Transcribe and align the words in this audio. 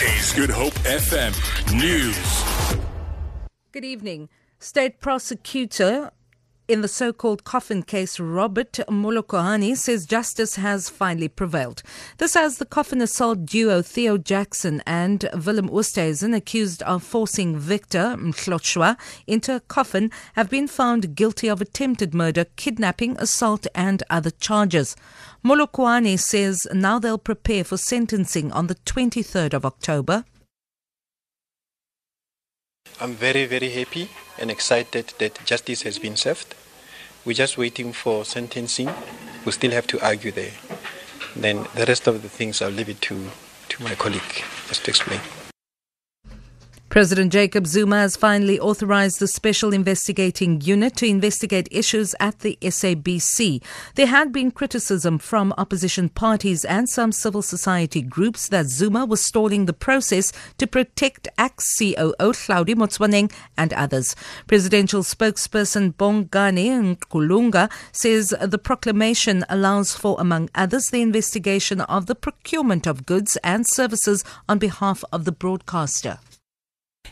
Is 0.00 0.32
Good 0.32 0.50
Hope 0.50 0.74
FM 0.84 1.34
News. 1.76 2.78
Good 3.72 3.84
evening. 3.84 4.28
State 4.60 5.00
prosecutor 5.00 6.12
in 6.68 6.82
the 6.82 6.88
so-called 6.88 7.44
coffin 7.44 7.82
case, 7.82 8.20
Robert 8.20 8.72
Molokoane 8.90 9.74
says 9.74 10.04
justice 10.04 10.56
has 10.56 10.90
finally 10.90 11.28
prevailed. 11.28 11.82
This 12.18 12.36
as 12.36 12.58
the 12.58 12.66
coffin 12.66 13.00
assault 13.00 13.46
duo 13.46 13.80
Theo 13.80 14.18
Jackson 14.18 14.82
and 14.86 15.28
Willem 15.32 15.70
Oosthuizen, 15.70 16.36
accused 16.36 16.82
of 16.82 17.02
forcing 17.02 17.56
Victor 17.58 18.16
Mlotshwa 18.18 18.98
into 19.26 19.56
a 19.56 19.60
coffin, 19.60 20.10
have 20.34 20.50
been 20.50 20.68
found 20.68 21.14
guilty 21.14 21.48
of 21.48 21.62
attempted 21.62 22.12
murder, 22.12 22.44
kidnapping, 22.56 23.16
assault 23.18 23.66
and 23.74 24.02
other 24.10 24.30
charges. 24.30 24.94
Molokoane 25.42 26.18
says 26.18 26.66
now 26.74 26.98
they'll 26.98 27.16
prepare 27.16 27.64
for 27.64 27.78
sentencing 27.78 28.52
on 28.52 28.66
the 28.66 28.74
23rd 28.74 29.54
of 29.54 29.64
October. 29.64 30.24
I'm 33.00 33.14
very, 33.14 33.46
very 33.46 33.70
happy 33.70 34.10
and 34.38 34.50
excited 34.50 35.14
that 35.18 35.44
justice 35.44 35.82
has 35.82 35.98
been 35.98 36.16
served. 36.16 36.54
We're 37.24 37.34
just 37.34 37.58
waiting 37.58 37.92
for 37.92 38.24
sentencing. 38.24 38.90
We 39.44 39.52
still 39.52 39.72
have 39.72 39.86
to 39.88 40.00
argue 40.04 40.32
there. 40.32 40.52
Then 41.36 41.66
the 41.74 41.84
rest 41.86 42.06
of 42.06 42.22
the 42.22 42.28
things 42.28 42.62
I'll 42.62 42.70
leave 42.70 42.88
it 42.88 43.00
to, 43.02 43.30
to 43.68 43.82
my 43.82 43.94
colleague 43.94 44.44
just 44.68 44.84
to 44.84 44.90
explain. 44.90 45.20
President 46.90 47.30
Jacob 47.30 47.66
Zuma 47.66 47.98
has 47.98 48.16
finally 48.16 48.58
authorized 48.58 49.18
the 49.18 49.28
Special 49.28 49.74
Investigating 49.74 50.62
Unit 50.62 50.96
to 50.96 51.06
investigate 51.06 51.68
issues 51.70 52.14
at 52.18 52.38
the 52.38 52.56
SABC. 52.62 53.62
There 53.94 54.06
had 54.06 54.32
been 54.32 54.50
criticism 54.50 55.18
from 55.18 55.52
opposition 55.58 56.08
parties 56.08 56.64
and 56.64 56.88
some 56.88 57.12
civil 57.12 57.42
society 57.42 58.00
groups 58.00 58.48
that 58.48 58.68
Zuma 58.68 59.04
was 59.04 59.20
stalling 59.20 59.66
the 59.66 59.74
process 59.74 60.32
to 60.56 60.66
protect 60.66 61.28
ex 61.36 61.76
COO 61.78 62.14
Hlaudi 62.18 62.74
Motsoeneng 62.74 63.30
and 63.58 63.74
others. 63.74 64.16
Presidential 64.46 65.02
spokesperson 65.02 65.92
Bongani 65.92 66.96
Ngqulunga 66.96 67.70
says 67.92 68.34
the 68.40 68.56
proclamation 68.58 69.44
allows 69.50 69.94
for, 69.94 70.16
among 70.18 70.48
others, 70.54 70.88
the 70.88 71.02
investigation 71.02 71.82
of 71.82 72.06
the 72.06 72.14
procurement 72.14 72.86
of 72.86 73.04
goods 73.04 73.36
and 73.44 73.66
services 73.66 74.24
on 74.48 74.58
behalf 74.58 75.04
of 75.12 75.26
the 75.26 75.32
broadcaster. 75.32 76.18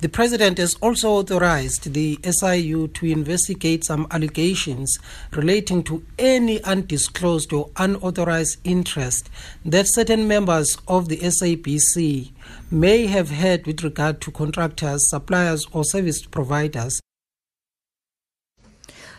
The 0.00 0.08
president 0.08 0.58
has 0.58 0.74
also 0.80 1.10
authorized 1.10 1.92
the 1.92 2.18
SIU 2.24 2.88
to 2.88 3.06
investigate 3.06 3.84
some 3.84 4.06
allegations 4.10 4.98
relating 5.32 5.82
to 5.84 6.04
any 6.18 6.62
undisclosed 6.64 7.52
or 7.52 7.70
unauthorized 7.76 8.58
interest 8.64 9.30
that 9.64 9.86
certain 9.86 10.26
members 10.26 10.76
of 10.88 11.08
the 11.08 11.18
SABC 11.18 12.32
may 12.70 13.06
have 13.06 13.30
had 13.30 13.66
with 13.66 13.84
regard 13.84 14.20
to 14.22 14.30
contractors, 14.30 15.08
suppliers, 15.08 15.66
or 15.72 15.84
service 15.84 16.24
providers 16.26 17.00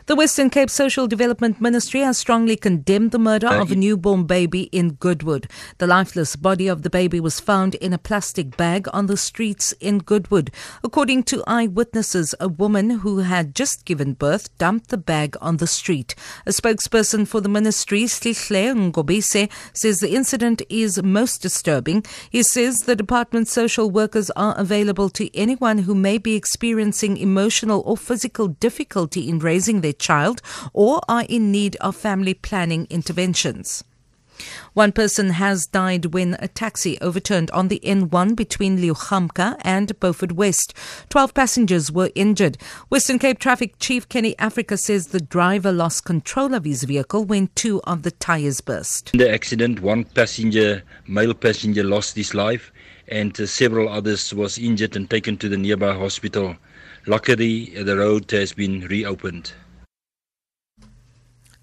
the 0.05 0.15
Western 0.17 0.49
Cape 0.49 0.69
Social 0.69 1.07
Development 1.07 1.61
Ministry 1.61 2.01
has 2.01 2.17
strongly 2.17 2.57
condemned 2.57 3.11
the 3.11 3.19
murder 3.19 3.47
uh, 3.47 3.61
of 3.61 3.71
a 3.71 3.75
newborn 3.75 4.25
baby 4.25 4.63
in 4.73 4.95
Goodwood. 4.95 5.47
The 5.77 5.87
lifeless 5.87 6.35
body 6.35 6.67
of 6.67 6.81
the 6.81 6.89
baby 6.89 7.21
was 7.21 7.39
found 7.39 7.75
in 7.75 7.93
a 7.93 7.97
plastic 7.97 8.57
bag 8.57 8.87
on 8.91 9.05
the 9.05 9.15
streets 9.15 9.71
in 9.79 9.99
Goodwood. 9.99 10.51
According 10.83 11.23
to 11.23 11.41
eyewitnesses, 11.47 12.35
a 12.41 12.49
woman 12.49 12.89
who 12.89 13.19
had 13.19 13.55
just 13.55 13.85
given 13.85 14.13
birth 14.13 14.55
dumped 14.57 14.89
the 14.89 14.97
bag 14.97 15.37
on 15.39 15.57
the 15.57 15.67
street. 15.67 16.15
A 16.45 16.49
spokesperson 16.49 17.25
for 17.25 17.39
the 17.39 17.47
ministry, 17.47 18.03
Sihle 18.03 18.91
Ngobese, 18.91 19.49
says 19.71 20.01
the 20.01 20.13
incident 20.13 20.61
is 20.69 21.01
most 21.01 21.41
disturbing. 21.41 22.03
He 22.29 22.43
says 22.43 22.81
the 22.81 22.97
department's 22.97 23.53
social 23.53 23.89
workers 23.89 24.29
are 24.31 24.57
available 24.57 25.09
to 25.11 25.33
anyone 25.33 25.77
who 25.77 25.95
may 25.95 26.17
be 26.17 26.35
experiencing 26.35 27.15
emotional 27.15 27.81
or 27.85 27.95
physical 27.95 28.49
difficulty 28.49 29.29
in 29.29 29.39
raising 29.39 29.79
their 29.79 29.92
child 29.93 30.41
or 30.73 31.01
are 31.07 31.25
in 31.29 31.51
need 31.51 31.75
of 31.77 31.95
family 31.95 32.33
planning 32.33 32.87
interventions. 32.89 33.83
One 34.73 34.91
person 34.91 35.29
has 35.31 35.67
died 35.67 36.07
when 36.07 36.35
a 36.39 36.47
taxi 36.47 36.99
overturned 37.01 37.51
on 37.51 37.67
the 37.67 37.79
N1 37.83 38.35
between 38.35 38.79
Leeugamka 38.79 39.57
and 39.61 39.97
Beaufort 39.99 40.31
West. 40.31 40.73
Twelve 41.09 41.33
passengers 41.33 41.91
were 41.91 42.09
injured. 42.15 42.57
Western 42.89 43.19
Cape 43.19 43.37
Traffic 43.39 43.75
Chief 43.79 44.09
Kenny 44.09 44.37
Africa 44.39 44.75
says 44.77 45.07
the 45.07 45.21
driver 45.21 45.71
lost 45.71 46.05
control 46.05 46.53
of 46.53 46.65
his 46.65 46.83
vehicle 46.83 47.23
when 47.23 47.49
two 47.55 47.81
of 47.83 48.01
the 48.01 48.11
tires 48.11 48.61
burst. 48.61 49.11
In 49.13 49.19
the 49.19 49.31
accident, 49.31 49.81
one 49.81 50.03
passenger, 50.03 50.83
male 51.07 51.35
passenger, 51.35 51.83
lost 51.83 52.15
his 52.15 52.33
life 52.33 52.71
and 53.07 53.39
uh, 53.39 53.45
several 53.45 53.89
others 53.89 54.33
was 54.33 54.57
injured 54.57 54.95
and 54.95 55.09
taken 55.09 55.37
to 55.37 55.49
the 55.49 55.57
nearby 55.57 55.93
hospital. 55.93 56.55
Luckily, 57.05 57.65
the 57.83 57.97
road 57.97 58.31
has 58.31 58.53
been 58.53 58.81
reopened. 58.87 59.51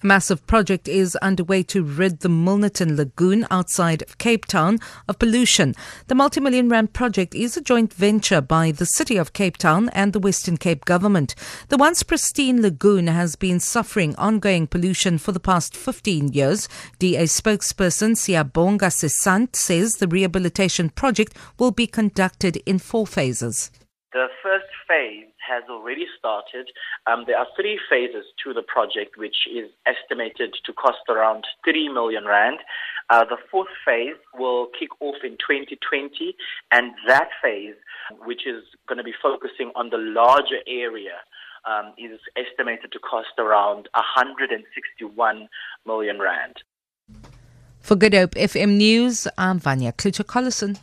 A 0.03 0.07
massive 0.07 0.47
project 0.47 0.89
is 0.89 1.15
underway 1.17 1.63
to 1.65 1.83
rid 1.83 2.21
the 2.21 2.31
Milnerton 2.31 2.97
Lagoon 2.97 3.47
outside 3.51 4.01
of 4.01 4.17
Cape 4.17 4.47
Town 4.47 4.79
of 5.07 5.19
pollution. 5.19 5.75
The 6.07 6.15
multi-million 6.15 6.71
rand 6.71 6.95
project 6.95 7.35
is 7.35 7.55
a 7.55 7.61
joint 7.61 7.93
venture 7.93 8.41
by 8.41 8.71
the 8.71 8.87
City 8.87 9.19
of 9.19 9.35
Cape 9.35 9.59
Town 9.59 9.91
and 9.91 10.15
the 10.15 10.19
Western 10.19 10.57
Cape 10.57 10.87
government. 10.87 11.35
The 11.69 11.77
once 11.77 12.03
pristine 12.03 12.63
lagoon 12.63 13.09
has 13.09 13.37
been 13.37 13.61
suffering 13.61 14.17
ongoing 14.17 14.67
pollution 14.67 15.19
for 15.19 15.33
the 15.33 15.41
past 15.41 15.77
15 15.77 16.33
years. 16.33 16.67
DA 16.99 17.25
spokesperson 17.25 18.13
Siyabonga 18.17 18.91
Sesant 18.91 19.55
says 19.55 19.97
the 19.97 20.09
rehabilitation 20.09 20.89
project 20.89 21.37
will 21.59 21.73
be 21.73 21.87
conducted 21.87 22.57
in 22.65 22.79
four 22.79 23.07
phases. 23.07 23.71
The 24.13 24.27
first 24.43 24.60
phase 24.87 25.27
has 25.47 25.63
already 25.71 26.07
started. 26.19 26.71
Um, 27.07 27.25
there 27.27 27.39
are 27.39 27.47
three 27.57 27.79
phases 27.89 28.25
to 28.45 28.53
the 28.53 28.63
project, 28.63 29.17
which 29.17 29.47
is 29.53 29.71
estimated 29.87 30.55
to 30.65 30.73
cost 30.73 30.99
around 31.09 31.45
3 31.65 31.89
million 31.89 32.25
rand. 32.25 32.59
Uh, 33.09 33.25
the 33.25 33.37
fourth 33.51 33.69
phase 33.85 34.17
will 34.35 34.69
kick 34.79 34.91
off 35.01 35.17
in 35.25 35.33
2020, 35.33 36.35
and 36.71 36.93
that 37.07 37.29
phase, 37.43 37.75
which 38.25 38.47
is 38.47 38.65
going 38.89 38.99
to 38.99 39.05
be 39.05 39.15
focusing 39.23 39.73
on 39.75 39.91
the 39.91 39.99
larger 39.99 40.61
area, 40.67 41.19
um, 41.69 41.93
is 41.99 42.19
estimated 42.37 42.93
to 42.93 42.99
cost 42.99 43.39
around 43.39 43.89
161 43.95 45.49
million 45.87 46.19
rand. 46.19 46.57
For 47.81 47.97
Good 47.97 48.15
Hope 48.15 48.35
FM 48.35 48.77
News, 48.77 49.27
I'm 49.37 49.59
Vanya 49.59 49.93
Klutcher 49.93 50.25
Collison. 50.25 50.79